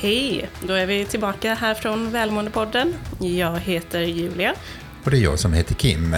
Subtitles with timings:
[0.00, 0.50] Hej!
[0.62, 2.94] Då är vi tillbaka här från Välmåendepodden.
[3.20, 4.54] Jag heter Julia.
[5.04, 6.16] Och det är jag som heter Kim.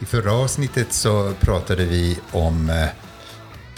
[0.00, 2.88] I förra avsnittet så pratade vi om eh,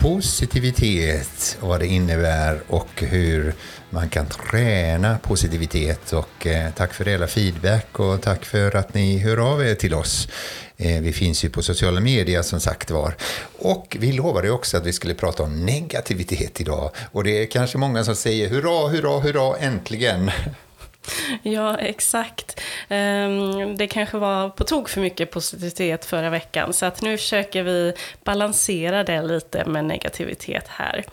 [0.05, 3.55] positivitet och vad det innebär och hur
[3.91, 6.13] man kan träna positivitet.
[6.13, 9.95] Och eh, tack för hela feedback och tack för att ni hör av er till
[9.95, 10.29] oss.
[10.77, 13.17] Eh, vi finns ju på sociala medier som sagt var.
[13.59, 16.91] Och vi lovade också att vi skulle prata om negativitet idag.
[17.13, 20.31] Och det är kanske många som säger hurra, hurra, hurra, äntligen.
[21.43, 22.61] Ja, exakt.
[22.89, 27.63] Ehm, det kanske var på tok för mycket positivitet förra veckan, så att nu försöker
[27.63, 27.93] vi
[28.25, 31.05] balansera det lite med negativitet här.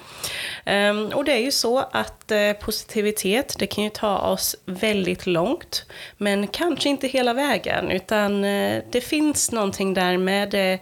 [0.65, 5.25] Ehm, och det är ju så att eh, positivitet, det kan ju ta oss väldigt
[5.25, 5.85] långt,
[6.17, 10.79] men kanske inte hela vägen, utan eh, det finns någonting där med eh,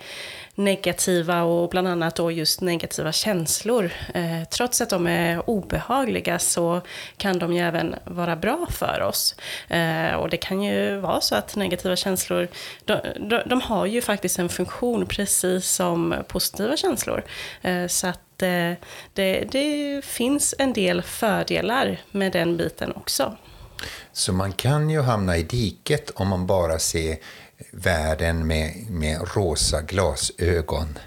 [0.59, 3.91] negativa och bland annat då just negativa känslor.
[4.13, 6.81] Eh, trots att de är obehagliga så
[7.17, 9.35] kan de ju även vara bra för oss.
[9.67, 12.47] Eh, och det kan ju vara så att negativa känslor,
[12.85, 17.23] de, de, de har ju faktiskt en funktion precis som positiva känslor.
[17.61, 18.73] Eh, så att eh,
[19.13, 23.37] det, det finns en del fördelar med den biten också.
[24.11, 27.17] Så man kan ju hamna i diket om man bara ser
[27.71, 30.97] världen med, med rosa glasögon.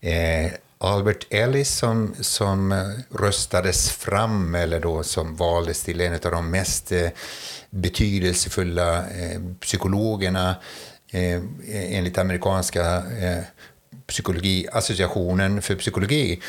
[0.00, 6.50] Eh, Albert Ellis som, som röstades fram, eller då som valdes till en av de
[6.50, 7.08] mest eh,
[7.70, 10.56] betydelsefulla eh, psykologerna
[11.10, 13.44] eh, enligt amerikanska eh,
[14.06, 16.40] psykologiassociationen för psykologi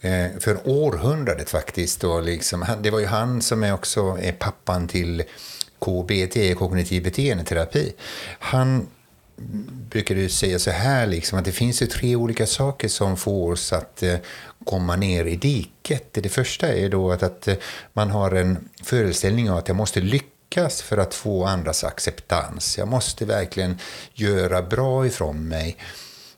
[0.00, 2.04] eh, för århundradet faktiskt.
[2.04, 5.22] Och liksom, det var ju han som är också är pappan till
[5.78, 7.92] KBT, kognitiv beteendeterapi.
[8.38, 8.86] Han
[9.90, 13.52] brukar du säga så här, liksom, att det finns ju tre olika saker som får
[13.52, 14.16] oss att eh,
[14.64, 16.08] komma ner i diket.
[16.12, 17.54] Det första är då att, att eh,
[17.92, 22.78] man har en föreställning av att jag måste lyckas för att få andras acceptans.
[22.78, 23.78] Jag måste verkligen
[24.14, 25.76] göra bra ifrån mig.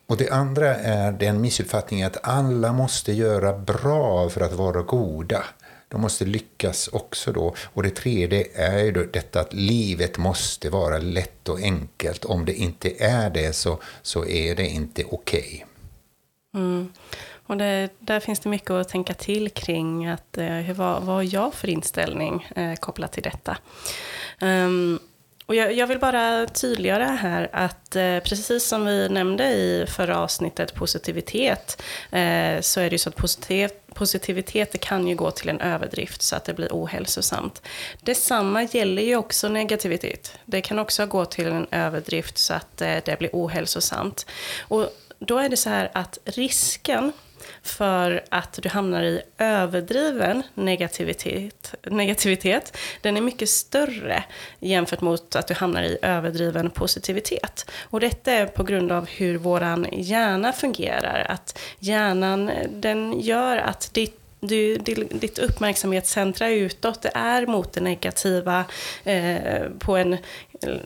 [0.06, 5.44] Och det andra är den missuppfattningen att alla måste göra bra för att vara goda.
[5.92, 7.54] De måste lyckas också då.
[7.64, 12.24] Och det tredje är ju då detta att livet måste vara lätt och enkelt.
[12.24, 15.64] Om det inte är det så, så är det inte okej.
[16.52, 16.62] Okay.
[16.62, 16.92] Mm.
[17.46, 20.06] Och det, där finns det mycket att tänka till kring.
[20.06, 23.56] Att, eh, vad, vad har jag för inställning eh, kopplat till detta?
[24.40, 24.98] Um,
[25.52, 30.18] och jag, jag, vill bara tydliggöra här att eh, precis som vi nämnde i förra
[30.18, 35.30] avsnittet positivitet eh, så är det ju så att positivitet, positivitet det kan ju gå
[35.30, 37.62] till en överdrift så att det blir ohälsosamt.
[38.00, 40.38] Detsamma gäller ju också negativitet.
[40.44, 44.26] Det kan också gå till en överdrift så att eh, det blir ohälsosamt.
[44.68, 47.12] Och då är det så här att risken
[47.62, 54.24] för att du hamnar i överdriven negativitet, negativitet, den är mycket större
[54.60, 57.70] jämfört mot att du hamnar i överdriven positivitet.
[57.82, 61.26] Och detta är på grund av hur våran hjärna fungerar.
[61.28, 64.78] Att hjärnan, den gör att ditt du,
[65.10, 68.64] ditt uppmärksamhetscentra utåt, det är mot det negativa
[69.04, 70.16] eh, på en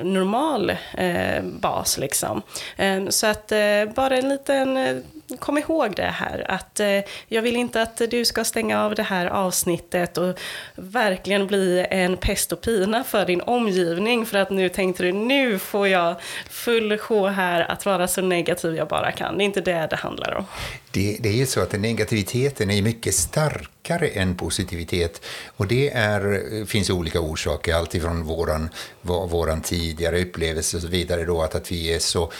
[0.02, 1.98] normal eh, bas.
[1.98, 2.42] Liksom.
[2.76, 4.96] Eh, så att eh, bara en liten eh,
[5.38, 9.02] kom ihåg det här att eh, jag vill inte att du ska stänga av det
[9.02, 10.38] här avsnittet och
[10.74, 15.58] verkligen bli en pest och pina för din omgivning för att nu tänkte du nu
[15.58, 16.16] får jag
[16.50, 19.38] full sjå här att vara så negativ jag bara kan.
[19.38, 20.44] Det är inte det det handlar om.
[20.90, 25.24] Det, det är ju så att negativiteten är mycket starkare än positivitet
[25.56, 28.68] och det är, finns olika orsaker, alltifrån våran,
[29.02, 32.32] våran tidigare upplevelse och så vidare då att, att vi är så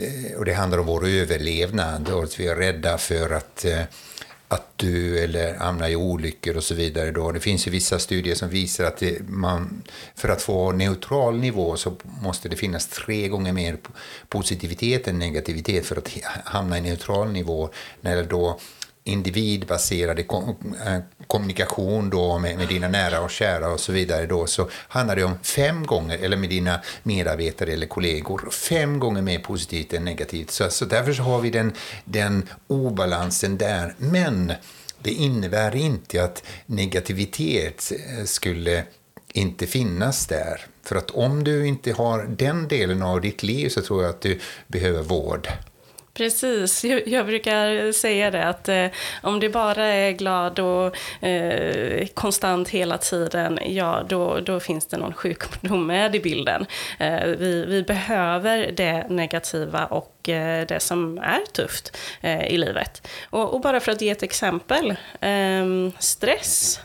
[0.00, 3.82] Eh, och det handlar om vår överlevnad och att vi är rädda för att, eh,
[4.48, 7.10] att dö eller hamna i olyckor och så vidare.
[7.10, 7.32] Då.
[7.32, 9.82] Det finns ju vissa studier som visar att det, man,
[10.14, 13.76] för att få neutral nivå så måste det finnas tre gånger mer
[14.28, 16.08] positivitet än negativitet för att
[16.44, 17.70] hamna i neutral nivå.
[18.00, 18.60] När då
[19.08, 24.68] individbaserad eh, kommunikation då med, med, dina nära och kära och så vidare då, så
[24.72, 29.92] handlar det om fem gånger, eller med dina medarbetare eller kollegor, fem gånger mer positivt
[29.92, 30.50] än negativt.
[30.50, 31.72] Så, så därför så har vi den,
[32.04, 33.94] den obalansen där.
[33.98, 34.52] Men
[35.02, 38.84] det innebär inte att negativitet eh, skulle
[39.32, 40.66] inte finnas där.
[40.82, 44.20] För att om du inte har den delen av ditt liv så tror jag att
[44.20, 45.48] du behöver vård.
[46.18, 48.86] Precis, jag brukar säga det att eh,
[49.22, 54.96] om du bara är glad och eh, konstant hela tiden, ja då, då finns det
[54.96, 56.66] någon sjukdom med i bilden.
[56.98, 63.08] Eh, vi, vi behöver det negativa och eh, det som är tufft eh, i livet.
[63.30, 66.80] Och, och, bara för att ge ett exempel, ehm, stress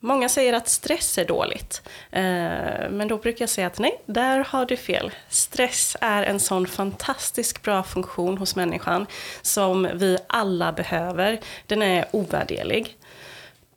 [0.00, 1.82] Många säger att stress är dåligt.
[2.10, 5.10] Eh, men då brukar jag säga att nej, där har du fel.
[5.28, 9.06] Stress är en sån fantastiskt bra funktion hos människan
[9.42, 11.40] som vi alla behöver.
[11.66, 12.96] Den är ovärderlig.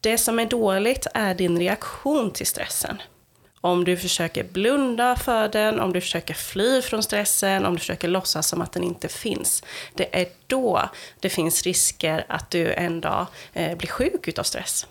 [0.02, 3.02] Det som är dåligt är din reaktion till stressen.
[3.62, 8.08] Om du försöker blunda för den, om du försöker fly från stressen, om du försöker
[8.08, 9.64] låtsas som att den inte finns.
[9.94, 10.90] Det är då
[11.20, 14.88] det finns risker att du en dag eh, blir sjuk utav stress.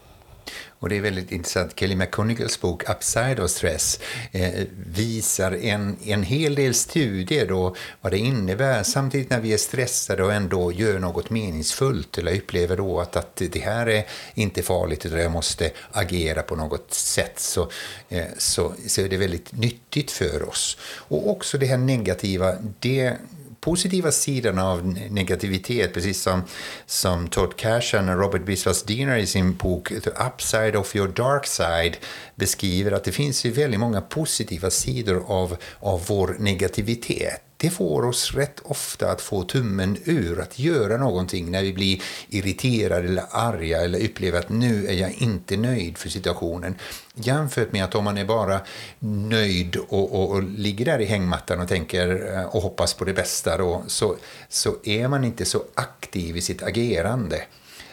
[0.81, 1.73] Och det är väldigt intressant.
[1.77, 4.01] Kelly McConagals bok Upside of Stress
[4.33, 9.59] eh, visar en, en hel del studier då vad det innebär samtidigt när vi är
[9.59, 14.05] stressade och ändå gör något meningsfullt eller upplever då att, att det här är
[14.35, 17.71] inte farligt utan jag måste agera på något sätt så,
[18.09, 20.77] eh, så, så är det väldigt nyttigt för oss.
[20.83, 23.17] Och också det här negativa, det
[23.61, 26.43] positiva sidorna av negativitet, precis som,
[26.87, 31.47] som Todd Cashan och Robert Biswas Diener i sin bok The Upside of Your Dark
[31.47, 31.97] Side
[32.35, 38.05] beskriver att det finns ju väldigt många positiva sidor av, av vår negativitet det får
[38.05, 43.25] oss rätt ofta att få tummen ur, att göra någonting när vi blir irriterade eller
[43.31, 46.75] arga eller upplever att nu är jag inte nöjd för situationen.
[47.15, 48.61] Jämfört med att om man är bara
[48.99, 53.13] nöjd och, och, och ligger där i hängmattan och tänker eh, och hoppas på det
[53.13, 54.17] bästa då, så,
[54.49, 57.43] så är man inte så aktiv i sitt agerande.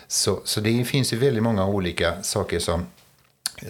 [0.08, 2.86] Så, så det finns ju väldigt många olika saker som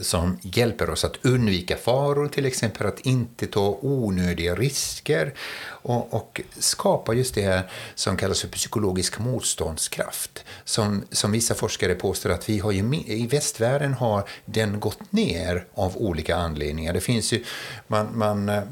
[0.02, 5.34] som hjälper oss att undvika faror, till exempel att inte ta onödiga risker
[5.68, 10.46] och, och skapa just det här som kallas för psykologisk motståndskraft.
[10.64, 15.66] Som, som vissa forskare påstår att vi har ju, i västvärlden har den gått ner
[15.74, 16.94] av olika anledningar.
[16.94, 17.44] Det finns ju,
[17.88, 18.64] man, man eh,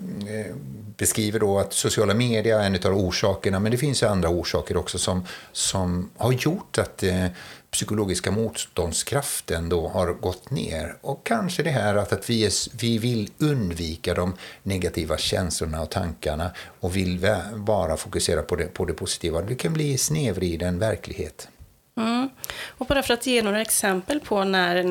[0.97, 4.77] beskriver då att sociala medier är en av orsakerna, men det finns ju andra orsaker
[4.77, 7.27] också som, som har gjort att eh,
[7.75, 10.97] psykologiska motståndskraften då har gått ner.
[11.01, 12.51] Och kanske det här att, att vi, är,
[12.81, 14.33] vi vill undvika de
[14.63, 19.41] negativa känslorna och tankarna och vill bara fokusera på det, på det positiva.
[19.41, 21.47] Det kan bli snedvriden verklighet.
[21.97, 22.29] Mm.
[22.77, 24.83] Och bara för att ge några exempel på när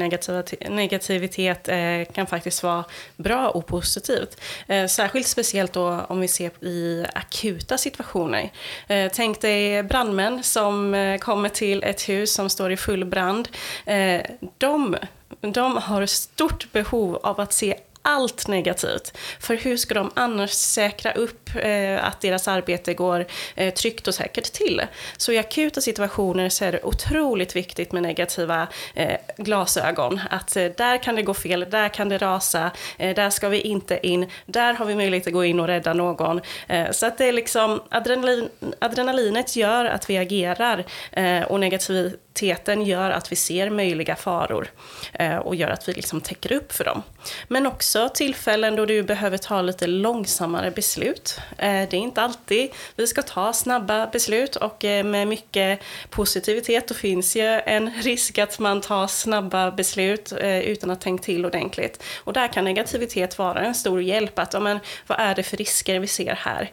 [0.71, 2.85] negativitet eh, kan faktiskt vara
[3.17, 4.41] bra och positivt.
[4.67, 8.51] Eh, särskilt speciellt då om vi ser i akuta situationer.
[8.89, 13.49] Eh, tänk dig brandmän som eh, kommer till ett hus som står i full brand.
[13.87, 14.21] Eh,
[14.59, 14.97] de,
[15.41, 19.19] de har stort behov av att se allt negativt.
[19.41, 24.15] För hur ska de annars säkra upp eh, att deras arbete går eh, tryggt och
[24.15, 24.83] säkert till?
[25.17, 30.21] Så i akuta situationer så är det otroligt viktigt med negativa eh, glasögon.
[30.31, 33.61] Att eh, där kan det gå fel, där kan det rasa, eh, där ska vi
[33.61, 36.41] inte in, där har vi möjlighet att gå in och rädda någon.
[36.69, 38.49] Eh, så att det är liksom, adrenalin,
[38.79, 44.71] adrenalinet gör att vi agerar eh, och negativiteten gör att vi ser möjliga faror
[45.13, 47.03] eh, och gör att vi liksom täcker upp för dem.
[47.49, 51.41] Men också också tillfällen då du behöver ta lite långsammare beslut.
[51.59, 55.81] Eh, det är inte alltid vi ska ta snabba beslut och eh, med mycket
[56.11, 61.25] positivitet då finns ju en risk att man tar snabba beslut eh, utan att tänka
[61.25, 62.03] till ordentligt.
[62.25, 64.39] Och där kan negativitet vara en stor hjälp.
[64.39, 66.71] Att, men, vad är det för risker vi ser här?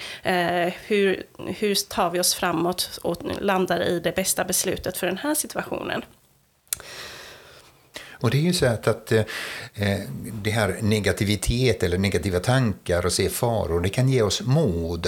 [0.88, 5.36] Hur, hur tar vi oss framåt och landar i det bästa beslutet för den här
[5.36, 6.04] situationen?
[8.22, 9.24] Och det är ju så att, att eh,
[9.74, 10.00] eh,
[10.44, 15.08] det här negativitet eller negativa tankar och se faror, det kan ge oss mod.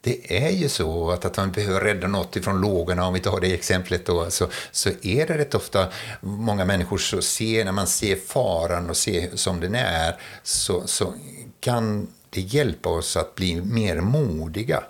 [0.00, 3.40] Det är ju så att, att man behöver rädda något ifrån lågorna, om vi tar
[3.40, 5.88] det exemplet då, så, så är det rätt ofta
[6.20, 11.14] många människor som ser, när man ser faran och ser som den är, så, så
[11.60, 14.84] kan det hjälpa oss att bli mer modiga.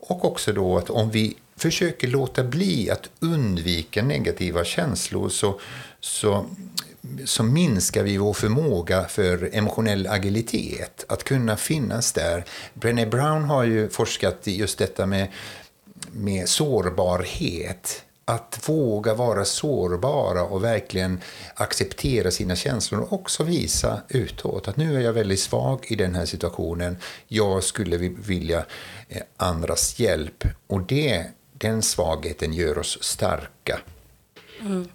[0.00, 5.60] Och också då att om vi försöker låta bli att undvika negativa känslor så,
[6.00, 6.46] så
[7.24, 12.44] så minskar vi vår förmåga för emotionell agilitet, att kunna finnas där.
[12.74, 15.28] Brené Brown har ju forskat i just detta med,
[16.12, 18.04] med sårbarhet.
[18.24, 21.20] Att våga vara sårbara och verkligen
[21.54, 26.14] acceptera sina känslor och också visa utåt att nu är jag väldigt svag i den
[26.14, 26.96] här situationen.
[27.28, 28.64] Jag skulle vilja
[29.08, 30.44] eh, andras hjälp.
[30.66, 33.80] Och det, den svagheten gör oss starka.
[34.60, 34.88] Mm.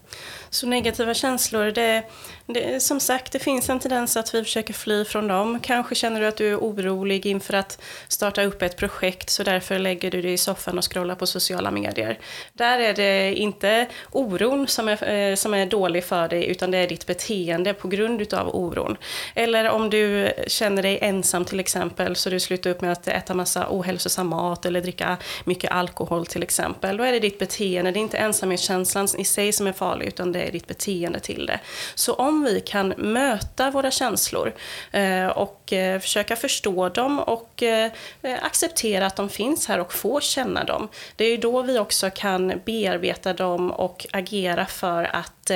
[0.53, 2.03] Så negativa känslor, det,
[2.47, 5.59] det, som sagt, det finns en tendens att vi försöker fly från dem.
[5.59, 9.79] Kanske känner du att du är orolig inför att starta upp ett projekt, så därför
[9.79, 12.19] lägger du dig i soffan och scrollar på sociala medier.
[12.53, 16.77] Där är det inte oron som är, eh, som är dålig för dig, utan det
[16.77, 18.97] är ditt beteende på grund utav oron.
[19.35, 23.33] Eller om du känner dig ensam till exempel, så du slutar upp med att äta
[23.33, 26.97] massa ohälsosam mat eller dricka mycket alkohol till exempel.
[26.97, 30.31] Då är det ditt beteende, det är inte ensamhetskänslan i sig som är farlig, utan
[30.31, 31.59] det är ditt beteende till det.
[31.95, 34.53] Så om om vi kan möta våra känslor
[34.91, 40.19] eh, och eh, försöka förstå dem och eh, acceptera att de finns här och få
[40.19, 40.87] känna dem.
[41.15, 45.51] Det är ju då vi också kan bearbeta dem och agera för att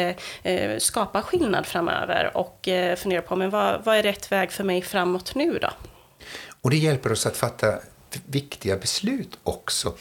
[0.77, 5.35] skapa skillnad framöver och fundera på men vad, vad är rätt väg för mig framåt
[5.35, 5.69] nu då?
[6.61, 7.79] Och det hjälper oss att fatta
[8.25, 9.93] viktiga beslut också.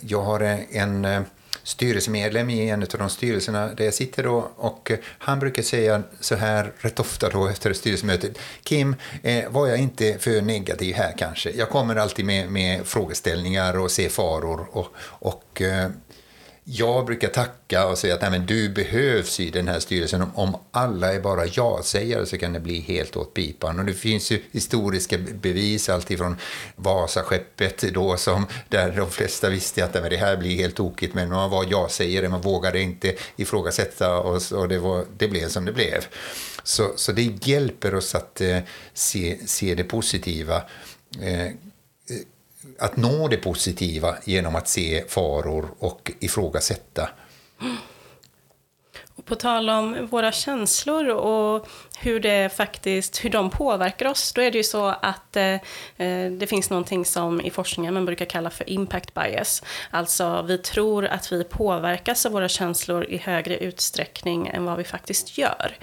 [0.00, 1.24] Jag har en
[1.70, 6.02] styrelsemedlem i en av de styrelserna där jag sitter då och eh, han brukar säga
[6.20, 8.38] så här rätt ofta då efter styrelsemötet.
[8.62, 11.50] Kim, eh, var jag inte för negativ här kanske?
[11.50, 15.90] Jag kommer alltid med, med frågeställningar och ser faror och, och eh,
[16.72, 20.24] jag brukar tacka och säga att Nej, men du behövs i den här styrelsen.
[20.34, 23.78] Om alla är bara ja-sägare så kan det bli helt åt pipan.
[23.78, 26.36] Och det finns ju historiska bevis, alltifrån
[26.76, 31.50] Vasaskeppet då, som, där de flesta visste att det här blir helt tokigt, men man
[31.50, 36.06] var ja-sägare, man vågade inte ifrågasätta och, och det, var, det blev som det blev.
[36.62, 38.58] Så, så det hjälper oss att eh,
[38.94, 40.62] se, se det positiva.
[41.20, 41.52] Eh,
[42.78, 47.08] att nå det positiva genom att se faror och ifrågasätta.
[49.24, 51.68] På tal om våra känslor och
[52.02, 55.54] hur, det faktiskt, hur de påverkar oss, då är det ju så att eh,
[55.96, 59.62] eh, det finns någonting som i forskningen man brukar kalla för impact bias.
[59.90, 64.84] Alltså vi tror att vi påverkas av våra känslor i högre utsträckning än vad vi
[64.84, 65.76] faktiskt gör.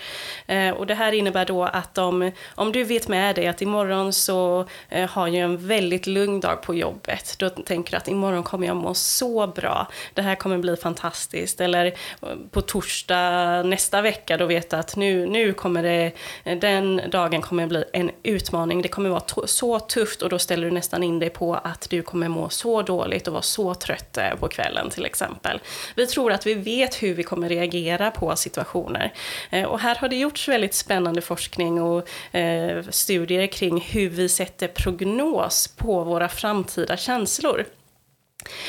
[0.48, 4.14] Eh, och det här innebär då att om, om du vet med dig att imorgon
[4.14, 8.44] så eh, har jag en väldigt lugn dag på jobbet, då tänker du att imorgon
[8.44, 11.62] kommer jag må så bra, det här kommer bli fantastiskt.
[11.62, 13.27] Eller eh, på torsdag
[13.64, 16.12] nästa vecka, då veta att nu, nu kommer det
[16.56, 18.82] den dagen kommer bli en utmaning.
[18.82, 22.02] Det kommer vara så tufft och då ställer du nästan in dig på att du
[22.02, 25.60] kommer må så dåligt och vara så trött eh, på kvällen till exempel.
[25.96, 29.14] Vi tror att vi vet hur vi kommer reagera på situationer.
[29.50, 34.30] Eh, och här har det gjorts väldigt spännande forskning och eh, studier kring hur vi
[34.30, 37.66] sätter prognos på våra framtida känslor.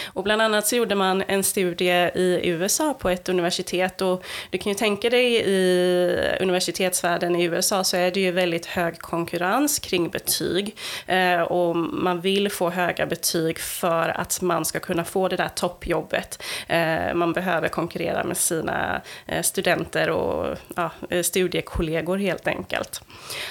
[0.07, 4.59] Och bland annat så gjorde man en studie i USA på ett universitet och du
[4.59, 9.79] kan ju tänka dig i universitetsvärlden i USA så är det ju väldigt hög konkurrens
[9.79, 15.29] kring betyg eh, och man vill få höga betyg för att man ska kunna få
[15.29, 16.43] det där toppjobbet.
[16.67, 20.91] Eh, man behöver konkurrera med sina eh, studenter och ja,
[21.23, 23.03] studiekollegor helt enkelt.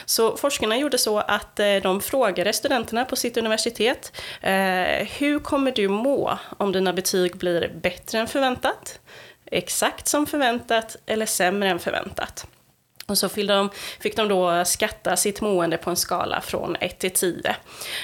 [0.06, 4.22] Så forskarna gjorde så att de frågade studenterna på sitt universitet
[5.20, 6.17] hur kommer du må
[6.58, 9.00] om dina betyg blir bättre än förväntat,
[9.46, 12.48] exakt som förväntat eller sämre än förväntat.
[13.10, 17.00] Och så fick de, fick de då skatta sitt mående på en skala från 1
[17.00, 17.56] till 10.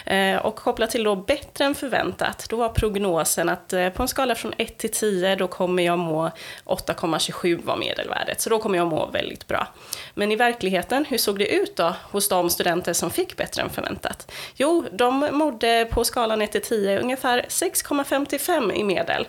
[0.06, 4.08] Eh, och kopplat till då bättre än förväntat, då var prognosen att eh, på en
[4.08, 6.32] skala från 1 till 10, då kommer jag må
[6.66, 8.42] 8,27 var medelvärdet.
[8.42, 9.68] Så då kommer jag må väldigt bra.
[10.14, 13.70] Men i verkligheten, hur såg det ut då hos de studenter som fick bättre än
[13.70, 14.32] förväntat?
[14.56, 19.28] Jo, de mådde på skalan 1 till 10 ungefär 6,55 i medel.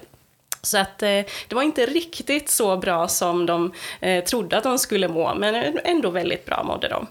[0.65, 1.09] Så att eh,
[1.49, 5.79] det var inte riktigt så bra som de eh, trodde att de skulle må, men
[5.85, 7.07] ändå väldigt bra mådde de.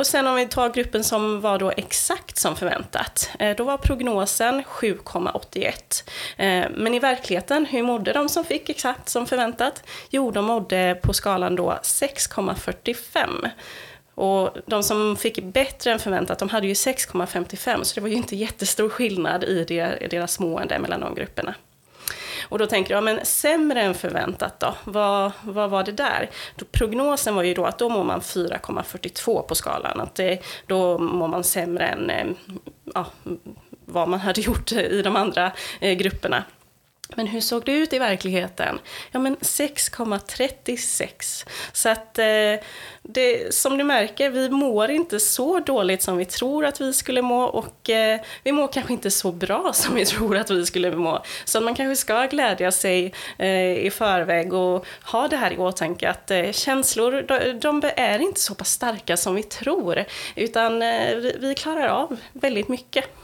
[0.00, 3.78] Och sen om vi tar gruppen som var då exakt som förväntat, eh, då var
[3.78, 6.04] prognosen 7,81.
[6.36, 9.82] Eh, men i verkligheten, hur mådde de som fick exakt som förväntat?
[10.10, 13.50] Jo, de mådde på skalan då 6,45.
[14.14, 18.14] Och de som fick bättre än förväntat, de hade ju 6,55, så det var ju
[18.14, 19.64] inte jättestor skillnad i
[20.10, 21.54] deras mående mellan de grupperna.
[22.50, 24.74] Och då tänker jag, men sämre än förväntat då?
[24.84, 26.30] Vad, vad var det där?
[26.56, 30.00] Då, prognosen var ju då att då mår man 4,42 på skalan.
[30.00, 32.26] Att det, då mår man sämre än eh,
[32.94, 33.06] ja,
[33.84, 36.44] vad man hade gjort i de andra eh, grupperna.
[37.16, 38.78] Men hur såg det ut i verkligheten?
[39.10, 41.46] Ja, men 6,36.
[41.72, 42.24] Så att eh,
[43.02, 47.22] det, som du märker, vi mår inte så dåligt som vi tror att vi skulle
[47.22, 50.96] må och eh, vi mår kanske inte så bra som vi tror att vi skulle
[50.96, 51.22] må.
[51.44, 56.10] Så man kanske ska glädja sig eh, i förväg och ha det här i åtanke
[56.10, 61.16] att eh, känslor, de, de, är inte så pass starka som vi tror, utan eh,
[61.16, 63.19] vi klarar av väldigt mycket.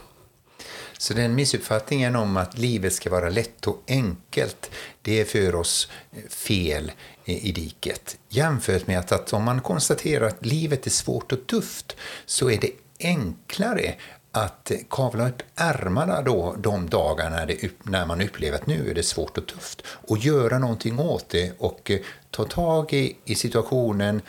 [0.97, 5.89] Så den missuppfattningen om att livet ska vara lätt och enkelt, det är för oss
[6.29, 6.91] fel
[7.25, 8.17] i diket.
[8.29, 12.57] Jämfört med att, att om man konstaterar att livet är svårt och tufft så är
[12.57, 13.95] det enklare
[14.31, 19.03] att kavla upp ärmarna då de dagarna det, när man upplever att nu är det
[19.03, 21.91] svårt och tufft och göra någonting åt det och
[22.31, 24.21] ta tag i, i situationen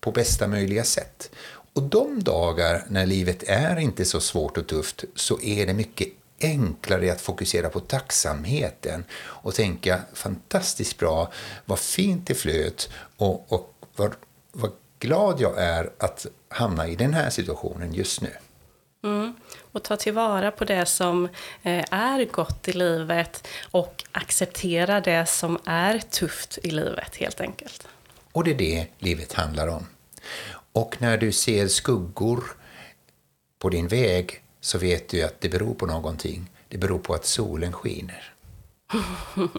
[0.00, 1.30] på bästa möjliga sätt.
[1.72, 6.08] Och de dagar när livet är inte så svårt och tufft så är det mycket
[6.40, 11.32] enklare att fokusera på tacksamheten och tänka fantastiskt bra,
[11.64, 14.14] vad fint det flöt och, och vad
[14.52, 18.30] vad glad jag är att hamna i den här situationen just nu.
[19.04, 19.34] Mm.
[19.72, 21.24] Och ta tillvara på det som
[21.62, 27.86] eh, är gott i livet och acceptera det som är tufft i livet helt enkelt.
[28.32, 29.86] Och det är det livet handlar om.
[30.72, 32.44] Och när du ser skuggor
[33.58, 36.50] på din väg så vet du att det beror på någonting.
[36.68, 38.34] Det beror på att solen skiner.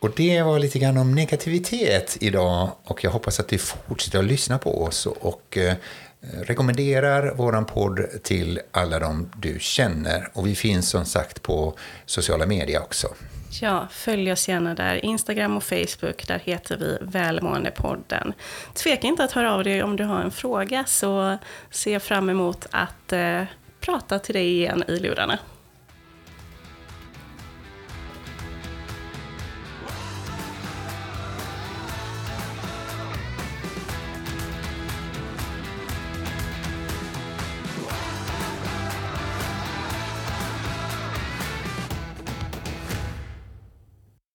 [0.00, 4.24] Och det var lite grann om negativitet idag och jag hoppas att du fortsätter att
[4.24, 5.74] lyssna på oss och eh,
[6.32, 10.28] Eh, rekommenderar våran podd till alla de du känner.
[10.32, 13.08] Och vi finns som sagt på sociala medier också.
[13.60, 15.04] Ja, följ oss gärna där.
[15.04, 18.32] Instagram och Facebook, där heter vi Välmåendepodden.
[18.74, 21.38] Tveka inte att höra av dig om du har en fråga så
[21.70, 23.42] ser jag fram emot att eh,
[23.80, 25.38] prata till dig igen i lurarna.